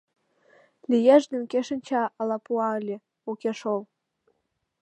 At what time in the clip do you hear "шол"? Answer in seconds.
3.59-3.81